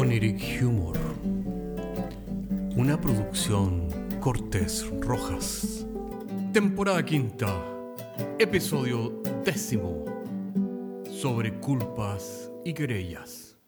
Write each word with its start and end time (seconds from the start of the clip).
Oniric 0.00 0.62
Humor. 0.62 0.96
Una 2.76 3.00
producción 3.00 3.88
Cortés 4.20 4.86
Rojas. 5.00 5.88
Temporada 6.52 7.04
quinta. 7.04 7.64
Episodio 8.38 9.20
décimo. 9.44 10.04
Sobre 11.10 11.58
culpas 11.58 12.48
y 12.64 12.74
querellas. 12.74 13.58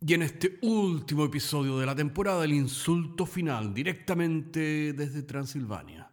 Y 0.00 0.14
en 0.14 0.22
este 0.22 0.58
último 0.62 1.26
episodio 1.26 1.78
de 1.78 1.86
la 1.86 1.94
temporada, 1.94 2.44
el 2.44 2.54
insulto 2.54 3.24
final 3.24 3.72
directamente 3.72 4.92
desde 4.94 5.22
Transilvania. 5.22 6.10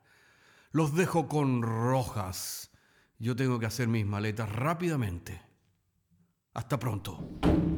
Los 0.74 0.96
dejo 0.96 1.28
con 1.28 1.64
Rojas. 1.64 2.70
Yo 3.18 3.36
tengo 3.36 3.58
que 3.58 3.66
hacer 3.66 3.88
mis 3.88 4.06
maletas 4.06 4.48
rápidamente. 4.48 5.42
Hasta 6.54 6.78
pronto. 6.78 7.75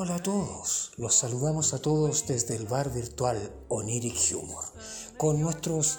Hola, 0.00 0.14
a 0.14 0.22
todos. 0.22 0.92
Los 0.96 1.16
saludamos 1.16 1.74
a 1.74 1.80
todos 1.80 2.28
desde 2.28 2.54
el 2.54 2.68
bar 2.68 2.94
virtual 2.94 3.52
Oniric 3.66 4.32
Humor, 4.32 4.64
con 5.16 5.40
nuestros 5.40 5.98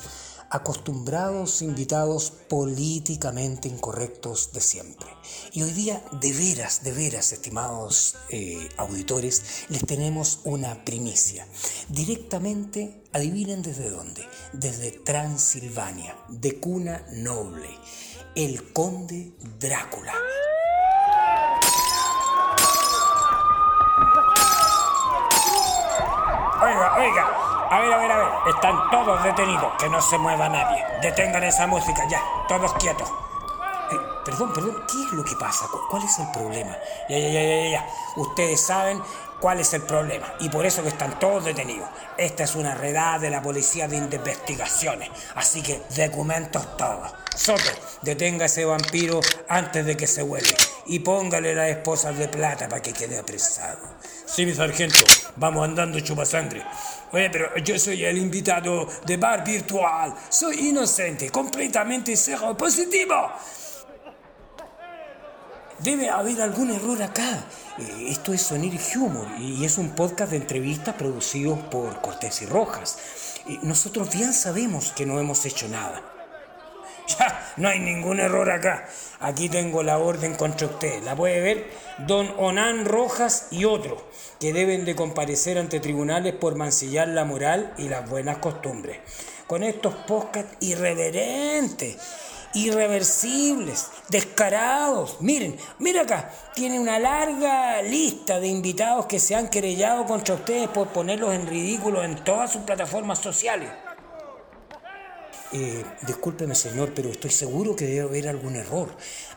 acostumbrados 0.50 1.62
invitados 1.62 2.32
políticamente 2.32 3.68
incorrectos 3.68 4.54
de 4.54 4.62
siempre. 4.62 5.10
Y 5.52 5.64
hoy 5.64 5.72
día, 5.72 6.02
de 6.22 6.32
veras, 6.32 6.82
de 6.86 6.94
veras, 6.94 7.34
estimados 7.34 8.16
eh, 8.30 8.70
auditores, 8.78 9.66
les 9.68 9.86
tenemos 9.86 10.40
una 10.46 10.86
primicia. 10.86 11.46
Directamente, 11.90 13.04
adivinen 13.12 13.62
desde 13.62 13.90
dónde, 13.90 14.26
desde 14.54 14.92
Transilvania, 14.92 16.16
de 16.30 16.58
cuna 16.58 17.06
noble, 17.12 17.68
el 18.34 18.72
conde 18.72 19.34
Drácula. 19.60 20.14
Oiga, 26.62 26.96
oiga, 26.98 27.59
a 27.70 27.80
ver, 27.82 27.94
a 27.94 27.98
ver, 27.98 28.12
a 28.12 28.18
ver, 28.18 28.28
están 28.56 28.90
todos 28.90 29.24
detenidos, 29.24 29.74
que 29.80 29.90
no 29.90 30.02
se 30.02 30.18
mueva 30.18 30.50
nadie. 30.50 30.84
Detengan 31.02 31.44
esa 31.44 31.68
música 31.68 32.08
ya, 32.10 32.22
todos 32.48 32.74
quietos. 32.74 33.10
Eh, 33.92 33.96
perdón, 34.26 34.54
perdón, 34.54 34.84
¿qué 34.92 35.04
es 35.04 35.12
lo 35.14 35.24
que 35.24 35.36
pasa? 35.36 35.68
¿Cu- 35.68 35.82
¿Cuál 35.90 36.04
es 36.04 36.20
el 36.20 36.30
problema? 36.32 36.76
Ya, 37.10 37.18
ya, 37.18 37.30
ya, 37.30 37.42
ya, 37.42 37.70
ya. 37.72 37.90
Ustedes 38.18 38.62
saben 38.64 39.02
cuál 39.40 39.60
es 39.60 39.74
el 39.74 39.82
problema 39.84 40.28
y 40.40 40.50
por 40.50 40.66
eso 40.66 40.84
que 40.84 40.90
están 40.90 41.18
todos 41.20 41.46
detenidos. 41.46 41.90
Esta 42.18 42.44
es 42.44 42.56
una 42.56 42.76
redada 42.76 43.18
de 43.20 43.30
la 43.32 43.42
Policía 43.42 43.88
de 43.88 43.98
Investigaciones, 43.98 45.10
así 45.36 45.64
que 45.64 45.82
documentos 45.96 46.78
todos. 46.78 47.12
Soto, 47.36 47.72
detenga 48.02 48.44
a 48.44 48.46
ese 48.48 48.66
vampiro 48.66 49.22
antes 49.48 49.86
de 49.86 49.96
que 49.98 50.06
se 50.08 50.22
huele 50.22 50.50
y 50.90 51.00
póngale 51.00 51.56
las 51.56 51.70
esposas 51.70 52.18
de 52.18 52.28
plata 52.28 52.68
para 52.68 52.82
que 52.82 52.92
quede 52.94 53.18
apresado. 53.18 53.80
Sí, 54.26 54.46
mi 54.46 54.54
sargento, 54.54 54.98
vamos 55.38 55.64
andando 55.64 56.00
chupasangre. 56.00 56.64
Oye, 57.12 57.30
pero 57.30 57.56
yo 57.58 57.78
soy 57.80 58.04
el 58.06 58.18
invitado 58.18 58.88
de 59.06 59.18
bar 59.18 59.44
virtual. 59.44 60.14
Soy 60.30 60.70
inocente, 60.70 61.30
completamente 61.30 62.16
cero 62.16 62.56
positivo. 62.58 63.32
Debe 65.80 66.10
haber 66.10 66.42
algún 66.42 66.72
error 66.72 67.02
acá. 67.02 67.46
Eh, 67.78 68.08
Esto 68.10 68.34
es 68.34 68.42
Sonir 68.42 68.78
Humor 68.98 69.28
y 69.40 69.64
es 69.64 69.78
un 69.78 69.92
podcast 69.92 70.32
de 70.32 70.38
entrevistas 70.38 70.96
producidos 70.96 71.58
por 71.72 72.02
Cortés 72.02 72.42
y 72.42 72.46
Rojas. 72.46 72.98
Eh, 73.48 73.60
Nosotros 73.64 74.12
bien 74.14 74.34
sabemos 74.34 74.92
que 74.92 75.06
no 75.06 75.20
hemos 75.20 75.46
hecho 75.46 75.68
nada. 75.70 76.02
Ya, 77.18 77.54
no 77.58 77.70
hay 77.70 77.80
ningún 77.80 78.20
error 78.20 78.50
acá. 78.52 78.88
Aquí 79.20 79.50
tengo 79.50 79.82
la 79.84 79.98
orden 79.98 80.36
contra 80.36 80.68
usted. 80.68 81.02
La 81.04 81.16
puede 81.16 81.42
ver 81.42 81.70
don 82.06 82.32
Onan 82.38 82.86
Rojas 82.86 83.48
y 83.52 83.66
otros 83.66 84.02
que 84.40 84.54
deben 84.54 84.86
de 84.86 84.96
comparecer 84.96 85.58
ante 85.58 85.80
tribunales 85.80 86.34
por 86.34 86.56
mancillar 86.56 87.08
la 87.08 87.26
moral 87.26 87.74
y 87.78 87.90
las 87.90 88.08
buenas 88.08 88.38
costumbres. 88.38 89.00
Con 89.48 89.64
estos 89.64 89.96
podcasts 89.96 90.56
irreverentes, 90.60 91.98
irreversibles, 92.54 93.88
descarados. 94.10 95.18
Miren, 95.22 95.58
mira 95.80 96.04
acá, 96.04 96.32
tiene 96.54 96.80
una 96.80 97.00
larga 97.00 97.82
lista 97.82 98.40
de 98.40 98.48
invitados 98.48 99.08
que 99.08 99.20
se 99.20 99.36
han 99.36 99.50
querellado 99.50 100.06
contra 100.06 100.36
ustedes 100.36 100.70
por 100.70 100.90
ponerlos 100.90 101.34
en 101.34 101.48
ridículo 101.48 102.04
en 102.04 102.24
todas 102.24 102.52
sus 102.52 102.62
plataformas 102.62 103.18
sociales. 103.18 103.70
Eh, 105.52 105.84
discúlpeme, 106.06 106.54
señor, 106.54 106.92
pero 106.94 107.10
estoy 107.10 107.32
seguro 107.32 107.76
que 107.76 107.86
debe 107.86 108.02
haber 108.02 108.28
algún 108.28 108.56
error. 108.56 108.90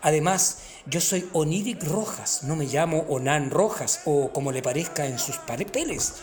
Además, 0.02 0.58
yo 0.84 1.00
soy 1.00 1.28
Oniric 1.32 1.82
Rojas, 1.84 2.42
no 2.42 2.54
me 2.54 2.66
llamo 2.66 3.06
Onan 3.08 3.50
Rojas 3.50 4.02
o 4.04 4.30
como 4.30 4.52
le 4.52 4.62
parezca 4.62 5.06
en 5.06 5.18
sus 5.18 5.38
papeles. 5.38 6.14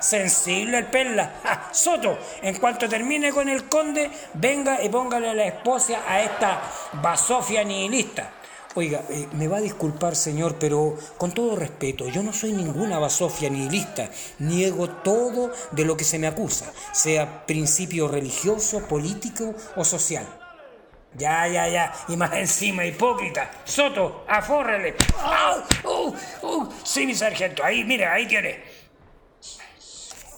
Sensible 0.00 0.78
el 0.78 0.86
perla. 0.86 1.68
Soto, 1.72 2.18
en 2.40 2.56
cuanto 2.56 2.88
termine 2.88 3.30
con 3.30 3.48
el 3.48 3.68
conde, 3.68 4.10
venga 4.34 4.82
y 4.82 4.88
póngale 4.88 5.34
la 5.34 5.44
esposa 5.44 6.00
a 6.08 6.22
esta 6.22 6.62
basofia 7.02 7.62
nihilista. 7.62 8.30
Oiga, 8.76 9.04
eh, 9.08 9.28
me 9.32 9.46
va 9.46 9.58
a 9.58 9.60
disculpar, 9.60 10.16
señor, 10.16 10.56
pero 10.58 10.96
con 11.16 11.30
todo 11.32 11.54
respeto, 11.54 12.08
yo 12.08 12.24
no 12.24 12.32
soy 12.32 12.52
ninguna 12.52 12.98
basofia 12.98 13.48
nihilista. 13.48 14.10
Niego 14.40 14.88
todo 14.88 15.52
de 15.70 15.84
lo 15.84 15.96
que 15.96 16.02
se 16.02 16.18
me 16.18 16.26
acusa, 16.26 16.72
sea 16.92 17.46
principio 17.46 18.08
religioso, 18.08 18.88
político 18.88 19.54
o 19.76 19.84
social. 19.84 20.26
Ya, 21.16 21.46
ya, 21.46 21.68
ya. 21.68 21.92
Y 22.08 22.16
más 22.16 22.32
encima, 22.32 22.84
hipócrita. 22.84 23.48
Soto, 23.64 24.24
afórrele. 24.26 24.96
Sí, 26.82 27.06
mi 27.06 27.14
sargento. 27.14 27.62
Ahí, 27.62 27.84
mire, 27.84 28.06
ahí 28.06 28.26
tiene. 28.26 28.60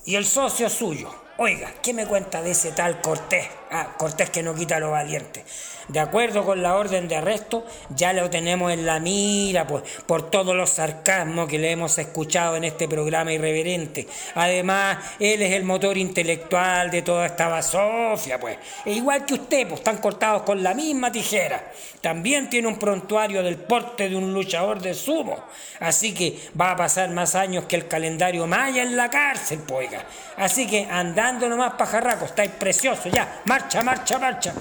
Y 0.05 0.15
el 0.15 0.27
socio 0.27 0.69
suyo. 0.69 1.11
Oiga, 1.39 1.73
¿qué 1.83 1.95
me 1.95 2.07
cuenta 2.07 2.43
de 2.43 2.51
ese 2.51 2.73
tal 2.73 3.01
Cortés? 3.01 3.47
Ah, 3.71 3.94
Cortés 3.97 4.31
que 4.31 4.43
no 4.43 4.54
quita 4.54 4.78
lo 4.78 4.91
valiente. 4.93 5.44
De 5.88 6.00
acuerdo 6.00 6.44
con 6.44 6.62
la 6.62 6.75
orden 6.75 7.06
de 7.06 7.16
arresto, 7.16 7.65
ya 7.91 8.12
lo 8.12 8.28
tenemos 8.28 8.72
en 8.72 8.84
la 8.84 8.99
mira, 8.99 9.69
pues, 9.69 9.84
por 10.04 10.31
todos 10.31 10.54
los 10.54 10.71
sarcasmos 10.71 11.49
que 11.49 11.60
le 11.60 11.71
hemos 11.71 11.97
escuchado 11.99 12.56
en 12.56 12.65
este 12.65 12.88
programa 12.88 13.32
irreverente. 13.32 14.09
Además, 14.34 14.99
él 15.21 15.43
es 15.43 15.53
el 15.53 15.62
motor 15.62 15.97
intelectual 15.97 16.91
de 16.91 17.03
toda 17.03 17.26
esta 17.26 17.47
basofia, 17.47 18.41
pues. 18.41 18.59
E 18.84 18.94
igual 18.94 19.25
que 19.25 19.34
usted, 19.34 19.69
pues, 19.69 19.81
están 19.81 19.99
cortados 19.99 20.43
con 20.43 20.60
la 20.60 20.75
misma 20.75 21.12
tijera. 21.12 21.71
También 22.00 22.50
tiene 22.50 22.66
un 22.66 22.78
prontuario 22.81 23.44
del 23.44 23.56
porte 23.56 24.09
de 24.09 24.16
un 24.16 24.32
luchador 24.32 24.81
de 24.81 24.93
sumo. 24.93 25.44
Así 25.78 26.12
que 26.15 26.37
va 26.60 26.72
a 26.72 26.76
pasar 26.76 27.10
más 27.10 27.37
años 27.37 27.65
que 27.66 27.76
el 27.76 27.87
calendario 27.87 28.47
maya 28.49 28.82
en 28.82 28.97
la 28.97 29.09
cárcel, 29.09 29.60
pues, 29.66 29.87
oiga. 29.88 30.05
Así 30.37 30.66
que 30.66 30.88
andando 30.91 31.49
nomás 31.49 31.75
pajarraco, 31.75 32.25
estáis 32.25 32.50
preciosos, 32.50 33.12
ya. 33.12 33.43
Marcha, 33.56 33.83
marcha, 33.83 34.19
marcha. 34.19 34.55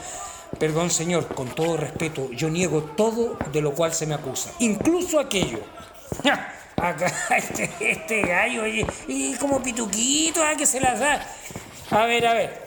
Perdón, 0.57 0.89
señor, 0.89 1.27
con 1.27 1.53
todo 1.53 1.75
respeto, 1.75 2.31
yo 2.31 2.49
niego 2.49 2.81
todo 2.95 3.37
de 3.51 3.61
lo 3.61 3.73
cual 3.73 3.93
se 3.93 4.05
me 4.05 4.13
acusa, 4.13 4.51
incluso 4.59 5.19
aquello. 5.19 5.59
Ja, 6.23 6.53
Acá 6.77 7.11
este, 7.35 7.69
este 7.81 8.21
gallo, 8.21 8.63
oye, 8.63 8.87
y 9.09 9.35
como 9.35 9.61
pituquito, 9.61 10.41
ah, 10.41 10.55
que 10.57 10.65
se 10.65 10.79
las 10.79 10.97
da. 10.97 11.27
A 11.91 12.05
ver, 12.05 12.25
a 12.25 12.33
ver. 12.35 12.64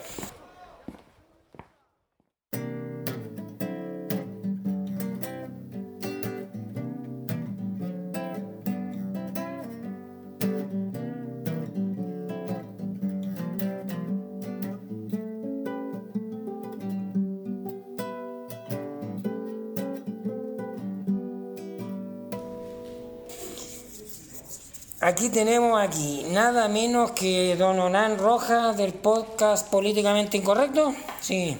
Aquí 25.01 25.29
tenemos 25.29 25.81
aquí 25.81 26.25
nada 26.31 26.67
menos 26.67 27.13
que 27.13 27.55
don 27.55 27.79
Onan 27.79 28.19
Rojas 28.19 28.77
del 28.77 28.93
podcast 28.93 29.71
Políticamente 29.71 30.39
Incorrecto. 30.39 30.93
Sí, 31.21 31.57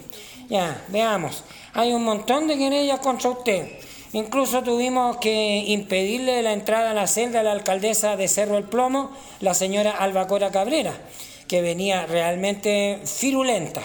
ya, 0.49 0.83
veamos. 0.89 1.45
Hay 1.73 1.93
un 1.93 2.03
montón 2.03 2.47
de 2.47 2.57
querellas 2.57 2.99
contra 2.99 3.29
usted. 3.29 3.79
Incluso 4.11 4.61
tuvimos 4.61 5.17
que 5.17 5.63
impedirle 5.67 6.43
la 6.43 6.51
entrada 6.51 6.91
a 6.91 6.93
la 6.93 7.07
celda 7.07 7.39
a 7.39 7.43
la 7.43 7.53
alcaldesa 7.53 8.17
de 8.17 8.27
Cerro 8.27 8.57
el 8.57 8.65
Plomo, 8.65 9.09
la 9.39 9.53
señora 9.53 9.91
Albacora 9.91 10.51
Cabrera, 10.51 10.91
que 11.47 11.61
venía 11.61 12.07
realmente 12.07 12.99
firulenta. 13.05 13.81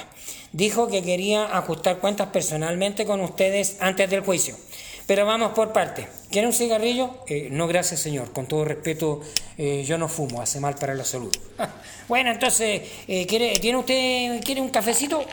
Dijo 0.50 0.88
que 0.88 1.04
quería 1.04 1.56
ajustar 1.56 1.98
cuentas 1.98 2.30
personalmente 2.32 3.06
con 3.06 3.20
ustedes 3.20 3.76
antes 3.78 4.10
del 4.10 4.22
juicio. 4.22 4.56
Pero 5.06 5.26
vamos 5.26 5.52
por 5.52 5.72
parte. 5.72 6.08
¿Quiere 6.30 6.46
un 6.46 6.54
cigarrillo? 6.54 7.10
Eh, 7.28 7.48
no, 7.50 7.66
gracias, 7.66 8.00
señor. 8.00 8.32
Con 8.32 8.46
todo 8.46 8.64
respeto, 8.64 9.20
eh, 9.58 9.84
yo 9.86 9.98
no 9.98 10.08
fumo, 10.08 10.40
hace 10.40 10.60
mal 10.60 10.76
para 10.76 10.94
la 10.94 11.04
salud. 11.04 11.34
bueno, 12.08 12.30
entonces, 12.30 12.82
eh, 13.06 13.26
¿quiere, 13.26 13.58
¿tiene 13.58 13.78
usted 13.78 14.42
quiere 14.42 14.62
un 14.62 14.70
cafecito? 14.70 15.24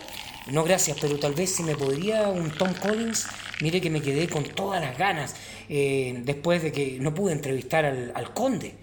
No, 0.47 0.65
gracias, 0.65 0.97
pero 0.99 1.17
tal 1.17 1.33
vez 1.33 1.55
si 1.55 1.63
me 1.63 1.75
podría 1.75 2.27
un 2.27 2.51
Tom 2.51 2.73
Collins. 2.73 3.27
Mire 3.61 3.79
que 3.79 3.89
me 3.89 4.01
quedé 4.01 4.27
con 4.27 4.43
todas 4.43 4.81
las 4.81 4.97
ganas 4.97 5.35
después 5.69 6.61
de 6.63 6.71
que 6.73 6.97
no 6.99 7.13
pude 7.13 7.31
entrevistar 7.31 7.85
al, 7.85 8.33
conde. 8.33 8.73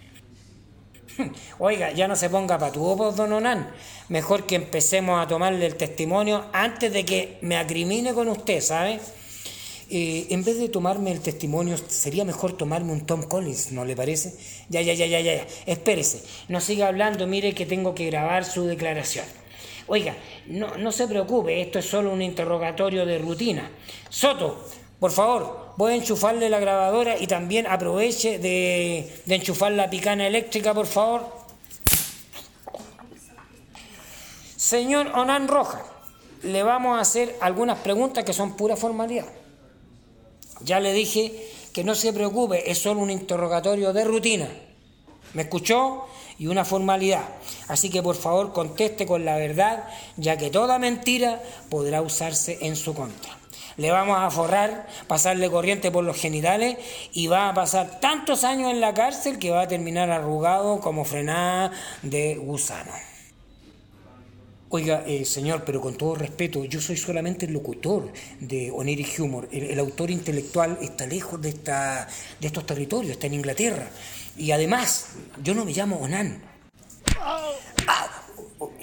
Oiga, 1.58 1.92
ya 1.92 2.08
no 2.08 2.16
se 2.16 2.30
ponga 2.30 2.56
voz, 2.56 3.16
don 3.16 3.32
Onan. 3.32 3.68
Mejor 4.08 4.46
que 4.46 4.54
empecemos 4.54 5.22
a 5.22 5.26
tomarle 5.26 5.66
el 5.66 5.74
testimonio 5.74 6.46
antes 6.52 6.92
de 6.92 7.04
que 7.04 7.38
me 7.42 7.58
acrimine 7.58 8.14
con 8.14 8.28
usted, 8.28 8.60
¿sabe? 8.60 9.00
Eh, 9.90 10.26
en 10.28 10.44
vez 10.44 10.58
de 10.58 10.68
tomarme 10.68 11.12
el 11.12 11.20
testimonio, 11.20 11.76
sería 11.88 12.22
mejor 12.26 12.52
tomarme 12.52 12.92
un 12.92 13.06
Tom 13.06 13.22
Collins, 13.22 13.72
¿no 13.72 13.86
le 13.86 13.96
parece? 13.96 14.34
Ya, 14.68 14.82
ya, 14.82 14.92
ya, 14.92 15.06
ya, 15.06 15.20
ya, 15.20 15.46
espérese, 15.64 16.22
no 16.48 16.60
siga 16.60 16.88
hablando, 16.88 17.26
mire 17.26 17.54
que 17.54 17.64
tengo 17.64 17.94
que 17.94 18.04
grabar 18.06 18.44
su 18.44 18.64
declaración. 18.64 19.24
Oiga, 19.86 20.14
no, 20.46 20.76
no 20.76 20.92
se 20.92 21.08
preocupe, 21.08 21.62
esto 21.62 21.78
es 21.78 21.86
solo 21.86 22.12
un 22.12 22.20
interrogatorio 22.20 23.06
de 23.06 23.16
rutina. 23.16 23.70
Soto, 24.10 24.62
por 25.00 25.10
favor, 25.10 25.72
voy 25.78 25.92
a 25.92 25.96
enchufarle 25.96 26.50
la 26.50 26.60
grabadora 26.60 27.18
y 27.18 27.26
también 27.26 27.66
aproveche 27.66 28.38
de, 28.38 29.10
de 29.24 29.34
enchufar 29.34 29.72
la 29.72 29.88
picana 29.88 30.26
eléctrica, 30.26 30.74
por 30.74 30.86
favor. 30.86 31.32
Señor 34.54 35.06
Onan 35.14 35.48
Roja, 35.48 35.82
le 36.42 36.62
vamos 36.62 36.98
a 36.98 37.00
hacer 37.00 37.34
algunas 37.40 37.78
preguntas 37.78 38.22
que 38.24 38.34
son 38.34 38.54
pura 38.54 38.76
formalidad. 38.76 39.24
Ya 40.60 40.80
le 40.80 40.92
dije 40.92 41.50
que 41.72 41.84
no 41.84 41.94
se 41.94 42.12
preocupe, 42.12 42.70
es 42.70 42.78
solo 42.78 43.00
un 43.00 43.10
interrogatorio 43.10 43.92
de 43.92 44.04
rutina. 44.04 44.48
¿Me 45.34 45.42
escuchó? 45.42 46.06
Y 46.38 46.46
una 46.46 46.64
formalidad. 46.64 47.24
Así 47.68 47.90
que 47.90 48.02
por 48.02 48.16
favor 48.16 48.52
conteste 48.52 49.06
con 49.06 49.24
la 49.24 49.36
verdad, 49.36 49.84
ya 50.16 50.36
que 50.36 50.50
toda 50.50 50.78
mentira 50.78 51.42
podrá 51.68 52.00
usarse 52.00 52.58
en 52.62 52.76
su 52.76 52.94
contra. 52.94 53.36
Le 53.76 53.92
vamos 53.92 54.18
a 54.18 54.30
forrar, 54.30 54.88
pasarle 55.06 55.50
corriente 55.50 55.92
por 55.92 56.02
los 56.02 56.16
genitales 56.16 56.78
y 57.12 57.28
va 57.28 57.48
a 57.48 57.54
pasar 57.54 58.00
tantos 58.00 58.42
años 58.42 58.72
en 58.72 58.80
la 58.80 58.92
cárcel 58.94 59.38
que 59.38 59.50
va 59.50 59.62
a 59.62 59.68
terminar 59.68 60.10
arrugado 60.10 60.80
como 60.80 61.04
frenada 61.04 61.70
de 62.02 62.34
gusano. 62.36 62.90
Oiga, 64.70 65.02
eh, 65.06 65.24
señor, 65.24 65.64
pero 65.64 65.80
con 65.80 65.96
todo 65.96 66.14
respeto, 66.14 66.62
yo 66.66 66.78
soy 66.78 66.98
solamente 66.98 67.46
el 67.46 67.54
locutor 67.54 68.12
de 68.38 68.70
Oniric 68.70 69.18
Humor. 69.18 69.48
El, 69.50 69.78
autor 69.78 70.10
intelectual 70.10 70.78
está 70.82 71.06
lejos 71.06 71.40
de, 71.40 71.48
esta, 71.48 72.06
de 72.38 72.46
estos 72.46 72.66
territorios, 72.66 73.12
está 73.12 73.28
en 73.28 73.34
Inglaterra. 73.34 73.88
Y 74.36 74.50
además, 74.50 75.06
yo 75.42 75.54
no 75.54 75.64
me 75.64 75.72
llamo 75.72 75.96
Onan. 75.96 76.42
Ah, 77.18 77.50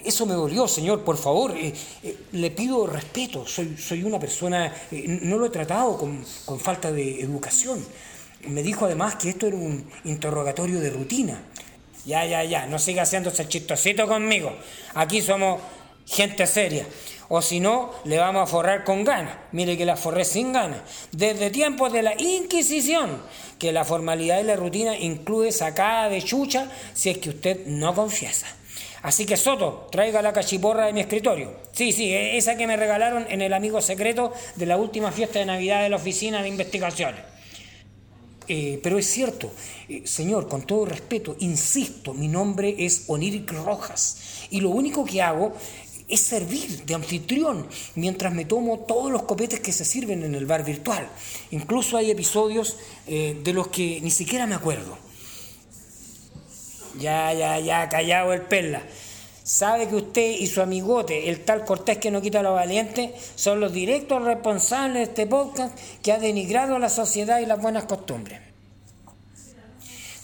eso 0.04 0.26
me 0.26 0.34
dolió, 0.34 0.68
señor, 0.68 1.04
por 1.04 1.18
favor. 1.18 1.52
Eh, 1.52 1.72
eh, 2.02 2.18
le 2.32 2.50
pido 2.50 2.88
respeto. 2.88 3.46
Soy, 3.46 3.78
soy 3.78 4.04
una 4.04 4.20
persona, 4.20 4.74
no 4.92 5.38
lo 5.38 5.46
he 5.46 5.50
tratado 5.52 6.00
con, 6.00 6.26
con 6.46 6.60
falta 6.60 6.92
de 6.92 7.22
educación. 7.22 7.86
Me 8.48 8.64
dijo 8.64 8.86
además 8.86 9.18
que 9.18 9.30
esto 9.30 9.46
era 9.46 9.56
un 9.56 9.88
interrogatorio 10.04 10.80
de 10.80 10.90
rutina. 10.90 11.44
Ya, 12.06 12.24
ya, 12.24 12.44
ya, 12.44 12.68
no 12.68 12.78
siga 12.78 13.02
haciéndose 13.02 13.48
chistosito 13.48 14.08
conmigo. 14.08 14.56
Aquí 14.94 15.24
somos 15.24 15.60
gente 16.06 16.48
seria. 16.48 16.86
O 17.28 17.42
si 17.42 17.60
no, 17.60 17.92
le 18.04 18.20
vamos 18.20 18.44
a 18.44 18.46
forrar 18.46 18.84
con 18.84 19.04
ganas. 19.04 19.36
Mire 19.52 19.78
que 19.78 19.86
la 19.86 19.98
forré 19.98 20.26
sin 20.26 20.54
ganas. 20.54 20.82
Desde 21.12 21.50
tiempos 21.50 21.92
de 21.92 22.04
la 22.04 22.14
Inquisición, 22.22 23.22
que 23.58 23.72
la 23.72 23.84
formalidad 23.84 24.40
y 24.40 24.44
la 24.44 24.56
rutina 24.56 24.96
incluye 24.96 25.52
sacada 25.52 26.10
de 26.10 26.22
chucha 26.22 26.70
si 26.94 27.10
es 27.10 27.18
que 27.18 27.30
usted 27.30 27.66
no 27.66 27.96
confiesa. 27.96 28.48
Así 29.02 29.26
que 29.26 29.38
Soto, 29.38 29.88
traiga 29.92 30.22
la 30.22 30.34
cachiporra 30.34 30.88
de 30.88 30.94
mi 30.94 31.00
escritorio. 31.00 31.52
Sí, 31.72 31.92
sí, 31.92 32.12
e-, 32.12 32.38
esa 32.38 32.58
que 32.58 32.66
me 32.66 32.76
regalaron 32.76 33.26
en 33.30 33.42
el 33.42 33.54
amigo 33.54 33.82
secreto 33.82 34.34
de 34.56 34.66
la 34.66 34.78
última 34.78 35.12
fiesta 35.12 35.40
de 35.40 35.46
Navidad 35.46 35.84
de 35.84 35.90
la 35.90 35.98
Oficina 35.98 36.42
de 36.42 36.50
Investigaciones. 36.50 37.22
Eh, 38.48 38.80
pero 38.82 39.00
es 39.00 39.08
cierto, 39.08 39.52
eh, 39.90 40.04
señor, 40.06 40.48
con 40.48 40.68
todo 40.68 40.86
respeto, 40.86 41.36
insisto, 41.40 42.14
mi 42.14 42.28
nombre 42.28 42.76
es 42.78 43.06
Oniric 43.08 43.52
Rojas 43.52 44.48
y 44.52 44.62
lo 44.62 44.70
único 44.70 45.04
que 45.04 45.22
hago 45.22 45.56
es 46.08 46.22
servir 46.22 46.86
de 46.86 46.96
anfitrión 46.96 47.68
mientras 47.96 48.34
me 48.34 48.46
tomo 48.46 48.80
todos 48.80 49.12
los 49.12 49.24
copetes 49.24 49.60
que 49.60 49.72
se 49.72 49.86
sirven 49.86 50.24
en 50.24 50.36
el 50.36 50.46
bar 50.46 50.64
virtual. 50.64 51.08
Incluso 51.52 51.98
hay 51.98 52.12
episodios 52.12 52.78
eh, 53.08 53.40
de 53.44 53.54
los 53.54 53.68
que 53.68 54.00
ni 54.02 54.12
siquiera 54.12 54.46
me 54.46 54.56
acuerdo. 54.56 54.98
Ya, 57.00 57.34
ya, 57.34 57.60
ya, 57.60 57.90
callado 57.90 58.34
el 58.34 58.42
perla. 58.44 58.82
Sabe 59.44 59.88
que 59.88 59.96
usted 59.96 60.32
y 60.40 60.48
su 60.48 60.62
amigote, 60.62 61.30
el 61.30 61.44
tal 61.44 61.66
Cortés 61.66 62.00
que 62.00 62.10
no 62.10 62.22
quita 62.22 62.42
lo 62.42 62.54
valiente, 62.54 63.14
son 63.36 63.60
los 63.60 63.74
directos 63.74 64.24
responsables 64.24 64.96
de 64.96 65.04
este 65.04 65.28
podcast 65.28 65.78
que 66.02 66.12
ha 66.12 66.18
denigrado 66.18 66.80
la 66.80 66.90
sociedad 66.90 67.40
y 67.40 67.46
las 67.46 67.62
buenas 67.62 67.86
costumbres. 67.86 68.45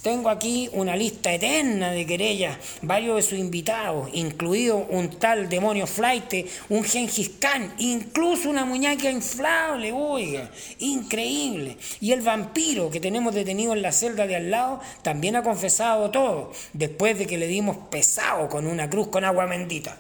Tengo 0.02 0.30
aquí 0.30 0.68
una 0.74 0.96
lista 0.96 1.32
eterna 1.32 1.92
de 1.92 2.08
querellas, 2.08 2.58
varios 2.82 3.18
de 3.18 3.22
sus 3.22 3.38
invitados, 3.38 4.10
incluido 4.14 4.78
un 4.78 5.12
tal 5.12 5.48
demonio 5.48 5.86
flight, 5.86 6.48
un 6.70 6.84
Gengis 6.84 7.34
Khan, 7.40 7.76
incluso 7.78 8.50
una 8.50 8.66
muñeca 8.66 9.12
inflable, 9.12 9.92
oiga, 9.92 10.50
increíble. 10.80 11.78
Y 12.00 12.14
el 12.14 12.22
vampiro 12.22 12.90
que 12.90 13.00
tenemos 13.00 13.36
detenido 13.36 13.74
en 13.74 13.84
la 13.84 13.92
celda 13.92 14.26
de 14.26 14.38
al 14.38 14.50
lado 14.50 14.80
también 15.04 15.36
ha 15.36 15.44
confesado 15.44 16.10
todo, 16.10 16.52
después 16.74 17.20
de 17.20 17.28
que 17.28 17.38
le 17.38 17.46
dimos 17.46 17.78
pesado 17.92 18.50
con 18.50 18.66
una 18.66 18.90
cruz 18.90 19.10
con 19.10 19.24
agua 19.24 19.46
bendita. 19.46 19.96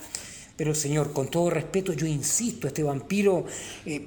Pero 0.55 0.73
señor, 0.73 1.13
con 1.13 1.27
todo 1.27 1.51
respeto, 1.51 1.93
yo 1.93 2.07
insisto, 2.07 2.67
este 2.67 2.81
vampiro 2.81 3.45
eh, 3.85 4.01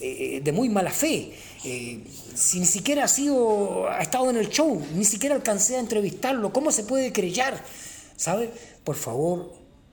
eh, 0.00 0.40
de 0.42 0.52
muy 0.52 0.68
mala 0.68 0.90
fe, 0.90 1.32
eh, 1.64 2.04
si 2.34 2.60
ni 2.60 2.66
siquiera 2.66 3.04
ha 3.04 3.08
sido, 3.08 3.88
ha 3.88 4.00
estado 4.00 4.30
en 4.30 4.36
el 4.36 4.48
show, 4.48 4.80
ni 4.94 5.04
siquiera 5.04 5.34
alcancé 5.34 5.76
a 5.76 5.80
entrevistarlo, 5.80 6.52
¿cómo 6.52 6.70
se 6.70 6.84
puede 6.84 7.12
creyar? 7.12 7.62
¿Sabe? 8.16 8.50
Por 8.84 8.96
favor, 8.96 9.52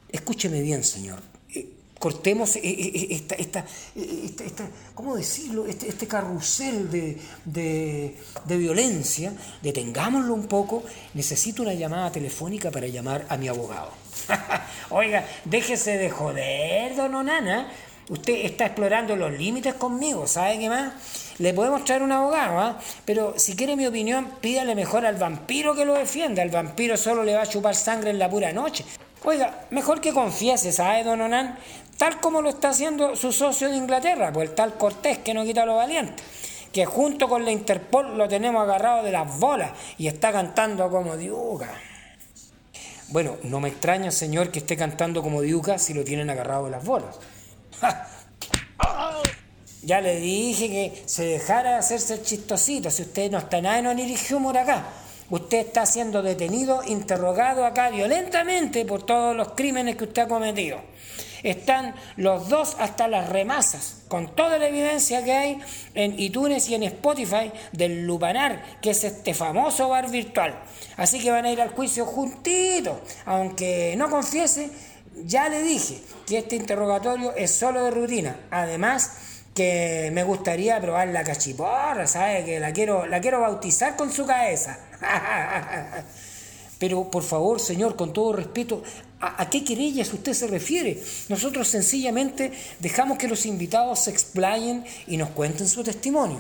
escúcheme 0.09 0.61
bien, 0.61 0.83
señor. 0.83 1.19
Eh, 1.53 1.67
cortemos 1.99 2.55
esta, 2.61 3.35
esta, 3.35 3.65
esta, 3.95 4.69
¿cómo 4.93 5.15
decirlo? 5.15 5.65
Este, 5.67 5.89
este 5.89 6.07
carrusel 6.07 6.89
de, 6.89 7.17
de, 7.45 8.15
de, 8.45 8.57
violencia, 8.57 9.33
detengámoslo 9.61 10.33
un 10.33 10.47
poco. 10.47 10.83
Necesito 11.13 11.63
una 11.63 11.73
llamada 11.73 12.11
telefónica 12.11 12.71
para 12.71 12.87
llamar 12.87 13.25
a 13.29 13.37
mi 13.37 13.47
abogado. 13.47 13.91
Oiga, 14.89 15.27
déjese 15.45 15.97
de 15.97 16.09
joder, 16.09 16.95
don 16.95 17.15
Onana. 17.15 17.71
Usted 18.07 18.45
está 18.45 18.67
explorando 18.67 19.15
los 19.15 19.31
límites 19.31 19.73
conmigo, 19.73 20.27
¿sabe 20.27 20.59
qué 20.59 20.69
más? 20.69 20.93
Le 21.39 21.53
podemos 21.53 21.83
traer 21.83 22.03
un 22.03 22.11
abogado, 22.11 22.59
¿ah? 22.59 22.79
pero 23.03 23.33
si 23.37 23.55
quiere 23.55 23.75
mi 23.75 23.87
opinión, 23.87 24.29
pídale 24.41 24.75
mejor 24.75 25.05
al 25.05 25.15
vampiro 25.15 25.73
que 25.75 25.85
lo 25.85 25.95
defienda. 25.95 26.43
El 26.43 26.51
vampiro 26.51 26.97
solo 26.97 27.23
le 27.23 27.33
va 27.33 27.41
a 27.41 27.47
chupar 27.47 27.75
sangre 27.75 28.11
en 28.11 28.19
la 28.19 28.29
pura 28.29 28.53
noche. 28.53 28.85
Oiga, 29.23 29.65
mejor 29.71 30.01
que 30.01 30.13
confiese, 30.13 30.71
¿sabe, 30.71 31.03
don 31.03 31.19
Onan? 31.19 31.57
Tal 31.97 32.19
como 32.19 32.41
lo 32.41 32.49
está 32.49 32.69
haciendo 32.69 33.15
su 33.15 33.31
socio 33.31 33.69
de 33.69 33.77
Inglaterra, 33.77 34.31
pues 34.31 34.49
el 34.49 34.55
tal 34.55 34.77
Cortés 34.77 35.17
que 35.17 35.33
no 35.33 35.43
quita 35.43 35.65
lo 35.65 35.75
valiente 35.75 36.23
que 36.75 36.85
junto 36.85 37.29
con 37.29 37.45
la 37.45 37.51
Interpol 37.51 38.17
lo 38.17 38.27
tenemos 38.27 38.61
agarrado 38.61 39.01
de 39.01 39.09
las 39.09 39.39
bolas 39.39 39.71
y 39.97 40.07
está 40.07 40.33
cantando 40.33 40.89
como 40.89 41.15
diuca. 41.15 41.69
Bueno, 43.07 43.37
no 43.43 43.61
me 43.61 43.69
extraña, 43.69 44.11
señor, 44.11 44.51
que 44.51 44.59
esté 44.59 44.75
cantando 44.75 45.21
como 45.21 45.41
diuca 45.41 45.79
si 45.79 45.93
lo 45.93 46.03
tienen 46.03 46.29
agarrado 46.29 46.65
de 46.65 46.71
las 46.71 46.83
bolas. 46.83 47.15
Ya 49.85 50.01
le 50.01 50.19
dije 50.19 50.67
que 50.67 51.03
se 51.05 51.25
dejara 51.25 51.73
de 51.73 51.75
hacerse 51.77 52.15
el 52.15 52.23
chistosito. 52.23 52.89
Si 52.89 53.03
usted 53.03 53.29
no 53.29 53.37
está 53.37 53.61
nada 53.61 53.77
en 53.77 53.85
Oniric 53.85 54.31
Humor 54.31 54.57
acá. 54.57 54.83
Usted 55.29 55.59
está 55.59 55.85
siendo 55.85 56.23
detenido, 56.23 56.81
interrogado 56.87 57.65
acá 57.65 57.89
violentamente 57.89 58.83
por 58.85 59.03
todos 59.03 59.35
los 59.35 59.49
crímenes 59.49 59.95
que 59.95 60.05
usted 60.05 60.23
ha 60.23 60.27
cometido. 60.27 60.79
Están 61.43 61.93
los 62.17 62.49
dos 62.49 62.75
hasta 62.79 63.07
las 63.07 63.29
remasas, 63.29 64.03
con 64.07 64.35
toda 64.35 64.57
la 64.57 64.67
evidencia 64.67 65.23
que 65.23 65.33
hay 65.33 65.59
en 65.93 66.19
iTunes 66.19 66.67
y 66.69 66.75
en 66.75 66.83
Spotify 66.83 67.51
del 67.71 68.05
Lupanar, 68.07 68.79
que 68.81 68.91
es 68.91 69.03
este 69.03 69.35
famoso 69.35 69.89
bar 69.89 70.09
virtual. 70.09 70.59
Así 70.97 71.19
que 71.19 71.29
van 71.29 71.45
a 71.45 71.51
ir 71.51 71.61
al 71.61 71.69
juicio 71.69 72.05
juntitos, 72.05 72.97
aunque 73.25 73.93
no 73.97 74.09
confiese 74.09 74.71
ya 75.23 75.49
le 75.49 75.63
dije 75.63 76.01
que 76.25 76.39
este 76.39 76.55
interrogatorio 76.55 77.33
es 77.35 77.51
solo 77.51 77.83
de 77.83 77.91
rutina. 77.91 78.39
Además, 78.51 79.11
que 79.53 80.11
me 80.13 80.23
gustaría 80.23 80.79
probar 80.81 81.07
la 81.07 81.23
cachiporra, 81.23 82.05
¿sabe? 82.07 82.43
Que 82.43 82.59
la 82.59 82.73
quiero, 82.73 83.05
la 83.07 83.21
quiero 83.21 83.39
bautizar 83.39 83.95
con 83.95 84.11
su 84.11 84.25
cabeza. 84.25 84.77
Pero 86.79 87.09
por 87.09 87.23
favor, 87.23 87.61
señor, 87.61 87.95
con 87.95 88.11
todo 88.11 88.33
respeto, 88.33 88.83
¿a, 89.21 89.41
¿a, 89.41 89.49
qué 89.49 89.63
querellas 89.63 90.11
usted 90.13 90.33
se 90.33 90.47
refiere? 90.47 91.01
Nosotros 91.29 91.69
sencillamente 91.69 92.51
dejamos 92.79 93.17
que 93.17 93.29
los 93.29 93.45
invitados 93.45 93.99
se 93.99 94.11
explayen 94.11 94.83
y 95.07 95.15
nos 95.15 95.29
cuenten 95.29 95.69
su 95.69 95.83
testimonio. 95.83 96.39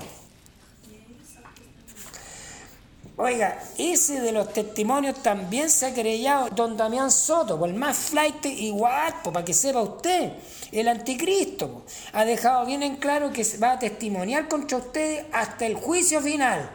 Oiga, 3.17 3.57
ese 3.77 4.19
de 4.19 4.33
los 4.33 4.51
testimonios 4.51 5.23
también 5.23 5.69
se 5.69 5.85
ha 5.85 5.93
querellado 5.93 6.49
don 6.49 6.75
Damián 6.75 7.09
Soto, 7.09 7.57
por 7.57 7.69
el 7.69 7.75
más 7.75 7.95
flight 7.97 8.45
igual, 8.45 9.13
para 9.23 9.45
que 9.45 9.53
sepa 9.53 9.81
usted. 9.81 10.33
El 10.73 10.89
anticristo 10.89 11.85
ha 12.11 12.25
dejado 12.25 12.65
bien 12.65 12.83
en 12.83 12.97
claro 12.97 13.31
que 13.31 13.45
va 13.63 13.71
a 13.71 13.79
testimoniar 13.79 14.49
contra 14.49 14.79
ustedes 14.79 15.25
hasta 15.31 15.65
el 15.65 15.75
juicio 15.75 16.19
final. 16.19 16.69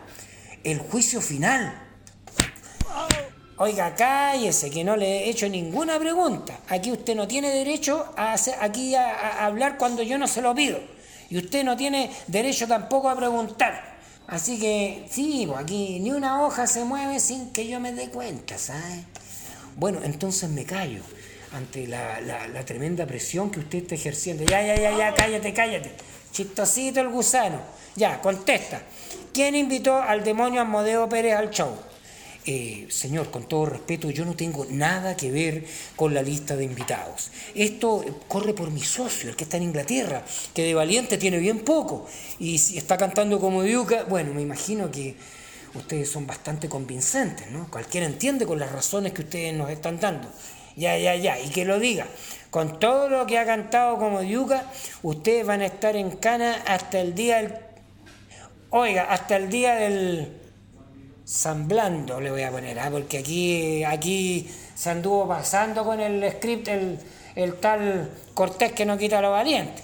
El 0.64 0.78
juicio 0.78 1.20
final. 1.20 1.78
Oiga, 3.58 3.94
cállese, 3.94 4.70
que 4.70 4.82
no 4.82 4.96
le 4.96 5.24
he 5.24 5.28
hecho 5.28 5.46
ninguna 5.46 5.98
pregunta. 5.98 6.60
Aquí 6.70 6.90
usted 6.90 7.14
no 7.16 7.28
tiene 7.28 7.50
derecho 7.50 8.14
a, 8.16 8.32
hacer, 8.32 8.54
aquí 8.62 8.94
a 8.94 9.44
hablar 9.44 9.76
cuando 9.76 10.02
yo 10.02 10.16
no 10.16 10.26
se 10.26 10.40
lo 10.40 10.54
pido. 10.54 10.78
Y 11.28 11.36
usted 11.36 11.64
no 11.64 11.76
tiene 11.76 12.10
derecho 12.28 12.66
tampoco 12.66 13.10
a 13.10 13.16
preguntar. 13.16 13.89
Así 14.30 14.60
que, 14.60 15.06
sí, 15.10 15.44
pues 15.46 15.58
aquí 15.58 15.98
ni 15.98 16.12
una 16.12 16.44
hoja 16.44 16.68
se 16.68 16.84
mueve 16.84 17.18
sin 17.18 17.50
que 17.50 17.66
yo 17.66 17.80
me 17.80 17.92
dé 17.92 18.10
cuenta, 18.10 18.56
¿sabes? 18.58 19.04
Bueno, 19.76 19.98
entonces 20.04 20.48
me 20.48 20.64
callo 20.64 21.02
ante 21.52 21.88
la, 21.88 22.20
la, 22.20 22.64
tremenda 22.64 23.06
presión 23.06 23.50
que 23.50 23.58
usted 23.58 23.78
está 23.78 23.96
ejerciendo. 23.96 24.44
Ya, 24.44 24.62
ya, 24.62 24.76
ya, 24.76 24.96
ya, 24.96 25.14
cállate, 25.14 25.52
cállate. 25.52 25.90
Chistosito 26.30 27.00
el 27.00 27.08
gusano. 27.08 27.60
Ya, 27.96 28.20
contesta. 28.20 28.82
¿Quién 29.34 29.56
invitó 29.56 30.00
al 30.00 30.22
demonio 30.22 30.60
Amodeo 30.60 31.08
Pérez 31.08 31.34
al 31.34 31.50
show? 31.50 31.76
Eh, 32.52 32.88
señor, 32.90 33.30
con 33.30 33.44
todo 33.44 33.64
respeto, 33.66 34.10
yo 34.10 34.24
no 34.24 34.34
tengo 34.34 34.66
nada 34.68 35.16
que 35.16 35.30
ver 35.30 35.64
con 35.94 36.12
la 36.12 36.20
lista 36.20 36.56
de 36.56 36.64
invitados. 36.64 37.30
Esto 37.54 38.04
corre 38.26 38.54
por 38.54 38.72
mi 38.72 38.80
socio, 38.80 39.30
el 39.30 39.36
que 39.36 39.44
está 39.44 39.56
en 39.56 39.62
Inglaterra, 39.62 40.24
que 40.52 40.64
de 40.64 40.74
valiente 40.74 41.16
tiene 41.16 41.38
bien 41.38 41.60
poco. 41.60 42.08
Y 42.40 42.58
si 42.58 42.76
está 42.76 42.96
cantando 42.96 43.38
como 43.38 43.62
Duca, 43.62 44.02
bueno, 44.02 44.34
me 44.34 44.42
imagino 44.42 44.90
que 44.90 45.14
ustedes 45.76 46.10
son 46.10 46.26
bastante 46.26 46.68
convincentes, 46.68 47.48
¿no? 47.52 47.70
Cualquiera 47.70 48.04
entiende 48.04 48.46
con 48.46 48.58
las 48.58 48.72
razones 48.72 49.12
que 49.12 49.22
ustedes 49.22 49.54
nos 49.54 49.70
están 49.70 50.00
dando. 50.00 50.28
Ya, 50.74 50.98
ya, 50.98 51.14
ya, 51.14 51.38
y 51.38 51.50
que 51.50 51.64
lo 51.64 51.78
diga. 51.78 52.08
Con 52.50 52.80
todo 52.80 53.08
lo 53.08 53.26
que 53.26 53.38
ha 53.38 53.46
cantado 53.46 53.96
como 53.96 54.24
Duca, 54.24 54.64
ustedes 55.04 55.46
van 55.46 55.60
a 55.60 55.66
estar 55.66 55.94
en 55.94 56.10
Cana 56.16 56.64
hasta 56.66 57.00
el 57.00 57.14
día 57.14 57.42
del... 57.42 57.54
Oiga, 58.70 59.04
hasta 59.04 59.36
el 59.36 59.50
día 59.50 59.76
del 59.76 60.39
Blando 61.66 62.20
le 62.20 62.30
voy 62.30 62.42
a 62.42 62.50
poner, 62.50 62.78
¿ah? 62.78 62.88
porque 62.90 63.18
aquí, 63.18 63.84
aquí 63.84 64.48
se 64.74 64.90
anduvo 64.90 65.28
pasando 65.28 65.84
con 65.84 66.00
el 66.00 66.28
script 66.32 66.68
el, 66.68 66.98
el 67.36 67.54
tal 67.54 68.10
Cortés 68.34 68.72
que 68.72 68.84
no 68.84 68.98
quita 68.98 69.20
lo 69.20 69.30
valiente. 69.30 69.82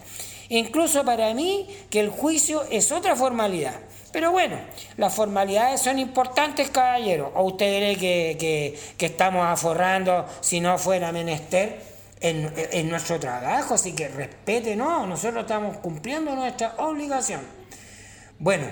Incluso 0.49 1.05
para 1.05 1.33
mí 1.35 1.69
que 1.90 2.00
el 2.00 2.11
juicio 2.11 2.64
es 2.71 2.93
otra 2.93 3.16
formalidad. 3.16 3.75
Pero 4.12 4.31
bueno, 4.33 4.57
las 4.97 5.14
formalidades 5.14 5.83
son 5.83 5.99
importantes, 5.99 6.71
caballero. 6.71 7.33
¿O 7.35 7.43
usted 7.45 7.66
cree 7.66 7.97
que, 7.97 8.76
que, 8.97 9.07
estamos 9.07 9.45
aforrando 9.45 10.26
si 10.40 10.61
no 10.61 10.78
fuera 10.78 11.12
menester 11.12 11.83
en, 12.21 12.50
en, 12.73 12.88
nuestro 12.88 13.21
trabajo? 13.21 13.75
Así 13.75 13.93
que 13.93 14.09
respete, 14.09 14.75
no, 14.75 15.07
nosotros 15.07 15.43
estamos 15.43 15.76
cumpliendo 15.78 16.35
nuestra 16.35 16.76
obligación. 16.78 17.43
Bueno, 18.38 18.66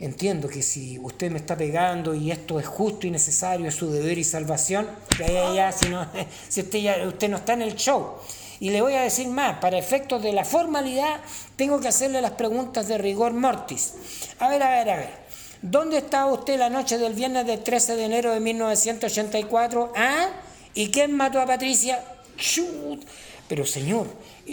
Entiendo 0.00 0.48
que 0.48 0.62
si 0.62 0.98
usted 0.98 1.30
me 1.30 1.38
está 1.38 1.56
pegando 1.56 2.14
y 2.14 2.30
esto 2.30 2.58
es 2.58 2.66
justo 2.66 3.06
y 3.06 3.10
necesario, 3.10 3.68
es 3.68 3.74
su 3.74 3.90
deber 3.90 4.18
y 4.18 4.24
salvación, 4.24 4.88
ya, 5.18 5.26
ya, 5.26 5.54
ya, 5.54 5.72
si, 5.72 5.88
no, 5.88 6.06
si 6.48 6.60
usted, 6.62 6.78
ya, 6.80 7.06
usted 7.06 7.28
no 7.28 7.36
está 7.36 7.52
en 7.52 7.62
el 7.62 7.76
show. 7.76 8.16
Y 8.58 8.70
le 8.70 8.80
voy 8.80 8.94
a 8.94 9.02
decir 9.02 9.26
más, 9.28 9.58
para 9.58 9.78
efectos 9.78 10.22
de 10.22 10.32
la 10.32 10.44
formalidad, 10.44 11.20
tengo 11.56 11.80
que 11.80 11.88
hacerle 11.88 12.20
las 12.20 12.32
preguntas 12.32 12.88
de 12.88 12.98
rigor 12.98 13.32
mortis. 13.32 13.94
A 14.38 14.48
ver, 14.48 14.62
a 14.62 14.70
ver, 14.70 14.90
a 14.90 14.96
ver. 14.96 15.22
¿Dónde 15.62 15.98
estaba 15.98 16.32
usted 16.32 16.58
la 16.58 16.70
noche 16.70 16.98
del 16.98 17.14
viernes 17.14 17.46
del 17.46 17.62
13 17.62 17.94
de 17.96 18.04
enero 18.04 18.32
de 18.32 18.40
1984? 18.40 19.92
¿Ah? 19.94 20.28
¿Y 20.74 20.90
quién 20.90 21.16
mató 21.16 21.40
a 21.40 21.46
Patricia? 21.46 22.04
¡Chut! 22.36 23.04
Pero 23.48 23.66
señor, 23.66 24.08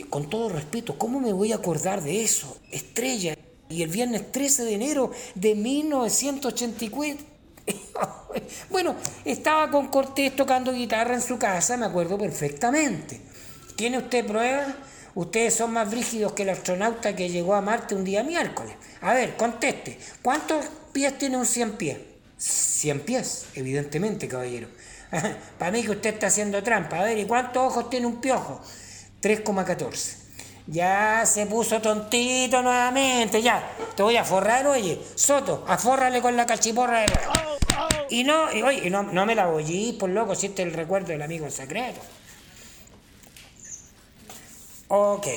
con 0.10 0.30
todo 0.30 0.50
respeto, 0.50 0.98
¿cómo 0.98 1.20
me 1.20 1.34
voy 1.34 1.52
a 1.52 1.56
acordar 1.56 2.04
de 2.04 2.24
eso? 2.24 2.58
Estrella. 2.72 3.36
Y 3.70 3.84
el 3.84 3.90
viernes 3.90 4.32
13 4.32 4.66
de 4.66 4.74
enero 4.74 5.12
de 5.36 5.56
1984. 5.56 7.26
bueno, 8.70 8.96
estaba 9.26 9.70
con 9.70 9.88
Cortés 9.88 10.36
tocando 10.36 10.74
guitarra 10.74 11.14
en 11.14 11.22
su 11.22 11.38
casa, 11.38 11.78
me 11.78 11.86
acuerdo 11.86 12.18
perfectamente. 12.18 13.22
¿Tiene 13.76 14.00
usted 14.00 14.26
pruebas? 14.26 14.68
Ustedes 15.16 15.54
son 15.54 15.74
más 15.74 15.90
brígidos 15.90 16.34
que 16.34 16.44
el 16.44 16.50
astronauta 16.50 17.16
que 17.16 17.30
llegó 17.30 17.56
a 17.56 17.62
Marte 17.62 17.96
un 17.96 18.04
día 18.04 18.24
miércoles. 18.24 18.74
A 19.02 19.14
ver, 19.14 19.36
conteste. 19.38 19.98
¿Cuántos 20.22 20.66
pies 20.92 21.18
tiene 21.18 21.38
un 21.38 21.46
100 21.46 21.72
pies? 21.74 21.98
100 22.38 23.00
pies, 23.02 23.46
evidentemente, 23.56 24.28
caballero. 24.28 24.68
Para 25.58 25.72
mí 25.72 25.84
que 25.84 25.92
usted 25.92 26.14
está 26.14 26.28
haciendo 26.28 26.62
trampa. 26.64 27.00
A 27.00 27.04
ver, 27.04 27.18
¿y 27.18 27.26
cuántos 27.26 27.64
ojos 27.64 27.90
tiene 27.90 28.06
un 28.06 28.22
piojo? 28.22 28.62
3,14. 29.22 30.19
Ya 30.72 31.26
se 31.26 31.48
puso 31.48 31.82
tontito 31.82 32.62
nuevamente, 32.62 33.42
ya. 33.42 33.72
Te 33.96 34.04
voy 34.04 34.18
a 34.18 34.24
forrar, 34.24 34.68
oye. 34.68 35.02
Soto, 35.16 35.66
afórrale 35.68 36.22
con 36.22 36.38
la 36.38 36.46
cachiporra 36.46 37.02
de 37.02 37.08
Y 38.12 38.24
no, 38.24 38.54
y, 38.54 38.62
oye, 38.62 38.88
no, 38.90 39.02
no 39.02 39.26
me 39.26 39.34
la 39.34 39.48
voy 39.48 39.98
por 40.00 40.12
loco, 40.12 40.36
si 40.36 40.46
este 40.48 40.62
es 40.62 40.68
el 40.68 40.76
recuerdo 40.76 41.08
del 41.08 41.24
amigo 41.24 41.50
secreto. 41.50 42.00
Ok. 44.90 45.28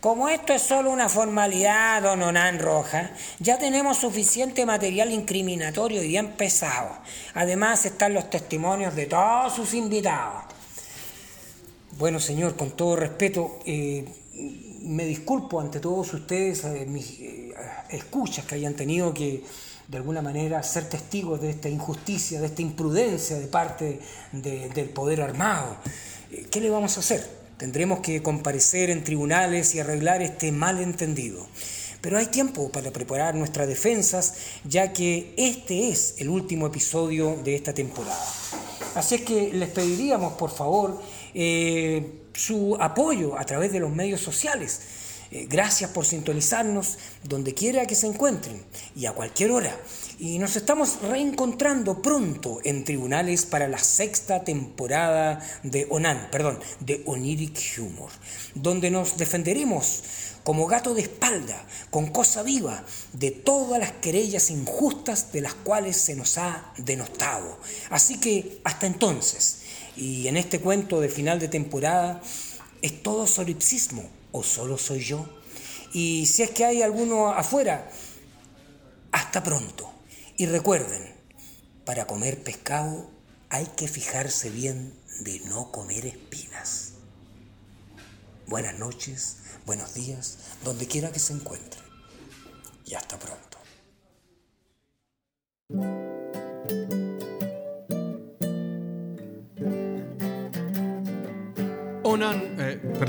Como 0.00 0.30
esto 0.30 0.54
es 0.54 0.62
solo 0.62 0.90
una 0.90 1.10
formalidad, 1.10 2.00
don 2.00 2.22
Onan 2.22 2.58
Roja, 2.58 3.10
ya 3.40 3.58
tenemos 3.58 3.98
suficiente 3.98 4.64
material 4.64 5.12
incriminatorio 5.12 6.02
y 6.02 6.08
bien 6.08 6.32
pesado. 6.32 6.96
Además 7.34 7.84
están 7.84 8.14
los 8.14 8.30
testimonios 8.30 8.94
de 8.94 9.04
todos 9.04 9.54
sus 9.54 9.74
invitados. 9.74 10.44
Bueno, 11.98 12.18
señor, 12.18 12.56
con 12.56 12.70
todo 12.70 12.96
respeto, 12.96 13.58
eh, 13.66 14.06
me 14.82 15.04
disculpo 15.04 15.60
ante 15.60 15.80
todos 15.80 16.12
ustedes, 16.14 16.64
eh, 16.64 16.86
mis 16.86 17.20
eh, 17.20 17.54
escuchas 17.90 18.44
que 18.44 18.54
hayan 18.56 18.74
tenido 18.74 19.12
que 19.12 19.44
de 19.88 19.96
alguna 19.96 20.22
manera 20.22 20.62
ser 20.62 20.88
testigos 20.88 21.40
de 21.40 21.50
esta 21.50 21.68
injusticia, 21.68 22.40
de 22.40 22.46
esta 22.46 22.62
imprudencia 22.62 23.38
de 23.38 23.46
parte 23.46 24.00
del 24.32 24.88
poder 24.90 25.20
armado. 25.20 25.76
Eh, 26.30 26.46
¿Qué 26.50 26.60
le 26.60 26.70
vamos 26.70 26.96
a 26.96 27.00
hacer? 27.00 27.28
Tendremos 27.56 28.00
que 28.00 28.22
comparecer 28.22 28.88
en 28.90 29.04
tribunales 29.04 29.74
y 29.74 29.80
arreglar 29.80 30.22
este 30.22 30.52
malentendido. 30.52 31.46
Pero 32.00 32.16
hay 32.16 32.26
tiempo 32.26 32.70
para 32.70 32.90
preparar 32.92 33.34
nuestras 33.34 33.68
defensas, 33.68 34.34
ya 34.64 34.92
que 34.92 35.34
este 35.36 35.90
es 35.90 36.14
el 36.18 36.30
último 36.30 36.66
episodio 36.66 37.36
de 37.44 37.56
esta 37.56 37.74
temporada. 37.74 38.24
Así 38.94 39.16
es 39.16 39.22
que 39.22 39.52
les 39.52 39.68
pediríamos, 39.68 40.34
por 40.34 40.50
favor, 40.50 41.00
su 42.34 42.76
apoyo 42.80 43.38
a 43.38 43.44
través 43.44 43.72
de 43.72 43.80
los 43.80 43.90
medios 43.90 44.20
sociales. 44.20 44.80
Eh, 45.32 45.46
gracias 45.48 45.90
por 45.90 46.04
sintonizarnos 46.04 46.98
donde 47.22 47.54
quiera 47.54 47.86
que 47.86 47.94
se 47.94 48.08
encuentren 48.08 48.64
y 48.96 49.06
a 49.06 49.12
cualquier 49.12 49.52
hora. 49.52 49.76
Y 50.18 50.38
nos 50.38 50.56
estamos 50.56 51.00
reencontrando 51.02 52.02
pronto 52.02 52.58
en 52.64 52.84
tribunales 52.84 53.46
para 53.46 53.68
la 53.68 53.78
sexta 53.78 54.42
temporada 54.42 55.40
de 55.62 55.86
Onan, 55.88 56.28
perdón, 56.32 56.58
de 56.80 57.02
Oniric 57.06 57.78
Humor, 57.78 58.10
donde 58.54 58.90
nos 58.90 59.16
defenderemos 59.16 60.02
como 60.42 60.66
gato 60.66 60.94
de 60.94 61.02
espalda, 61.02 61.64
con 61.90 62.08
cosa 62.08 62.42
viva, 62.42 62.84
de 63.12 63.30
todas 63.30 63.78
las 63.78 63.92
querellas 63.92 64.50
injustas 64.50 65.30
de 65.32 65.42
las 65.42 65.54
cuales 65.54 65.96
se 65.96 66.16
nos 66.16 66.38
ha 66.38 66.72
denostado. 66.76 67.58
Así 67.90 68.18
que 68.18 68.60
hasta 68.64 68.86
entonces. 68.86 69.58
Y 69.96 70.28
en 70.28 70.36
este 70.36 70.60
cuento 70.60 71.00
de 71.00 71.08
final 71.08 71.38
de 71.38 71.48
temporada, 71.48 72.22
¿es 72.82 73.02
todo 73.02 73.26
solipsismo 73.26 74.08
o 74.32 74.42
solo 74.42 74.78
soy 74.78 75.00
yo? 75.00 75.28
Y 75.92 76.26
si 76.26 76.42
es 76.42 76.50
que 76.50 76.64
hay 76.64 76.82
alguno 76.82 77.28
afuera, 77.28 77.90
hasta 79.12 79.42
pronto. 79.42 79.92
Y 80.36 80.46
recuerden, 80.46 81.14
para 81.84 82.06
comer 82.06 82.42
pescado 82.42 83.10
hay 83.48 83.66
que 83.76 83.88
fijarse 83.88 84.50
bien 84.50 84.94
de 85.20 85.40
no 85.40 85.72
comer 85.72 86.06
espinas. 86.06 86.92
Buenas 88.46 88.78
noches, 88.78 89.38
buenos 89.66 89.94
días, 89.94 90.38
donde 90.64 90.86
quiera 90.86 91.12
que 91.12 91.18
se 91.18 91.32
encuentren. 91.32 91.84
Y 92.86 92.94
hasta 92.94 93.18
pronto. 93.18 93.58